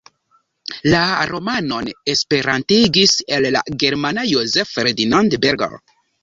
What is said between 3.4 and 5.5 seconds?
la germana Joseph Ferdinand